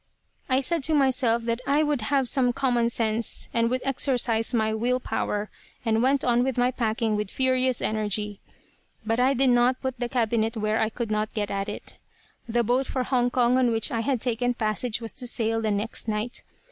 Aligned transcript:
"I 0.49 0.61
said 0.61 0.81
to 0.85 0.95
myself 0.95 1.43
that 1.43 1.61
I 1.67 1.83
would 1.83 2.01
have 2.01 2.27
some 2.27 2.53
common 2.53 2.89
sense, 2.89 3.49
and 3.53 3.69
would 3.69 3.81
exercise 3.85 4.51
my 4.51 4.73
will 4.73 4.99
power; 4.99 5.51
and 5.85 6.01
went 6.01 6.23
on 6.23 6.43
with 6.43 6.57
my 6.57 6.71
packing 6.71 7.15
with 7.15 7.29
furious 7.29 7.83
energy. 7.83 8.39
But 9.05 9.19
I 9.19 9.35
did 9.35 9.51
not 9.51 9.79
put 9.83 9.99
the 9.99 10.09
cabinet 10.09 10.57
where 10.57 10.79
I 10.79 10.89
could 10.89 11.11
not 11.11 11.35
get 11.35 11.51
at 11.51 11.69
it. 11.69 11.99
"The 12.49 12.63
boat 12.63 12.87
for 12.87 13.03
Hong 13.03 13.29
Kong 13.29 13.59
on 13.59 13.69
which 13.69 13.91
I 13.91 13.99
had 13.99 14.19
taken 14.19 14.55
passage 14.55 15.01
was 15.01 15.11
to 15.11 15.27
sail 15.27 15.61
the 15.61 15.69
next 15.69 16.07
night. 16.07 16.41